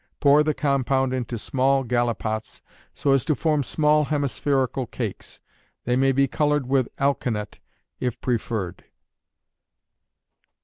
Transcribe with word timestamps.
Pour 0.19 0.41
the 0.41 0.55
compound 0.55 1.13
into 1.13 1.37
small 1.37 1.83
gallipots, 1.83 2.63
so 2.91 3.11
as 3.11 3.23
to 3.23 3.35
form 3.35 3.61
small 3.61 4.05
hemispherical 4.05 4.87
cakes. 4.87 5.41
They 5.83 5.95
may 5.95 6.11
be 6.11 6.27
colored 6.27 6.65
with 6.65 6.87
alkanet, 6.97 7.59
if 7.99 8.19
preferred. 8.19 8.85